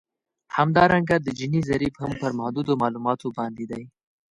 همدارنګه 0.57 1.15
د 1.21 1.27
جیني 1.39 1.61
ضریب 1.69 1.93
هم 2.01 2.11
پر 2.21 2.31
محدودو 2.39 2.73
معلوماتو 2.81 3.27
باندې 3.37 3.63
دی 3.71 3.83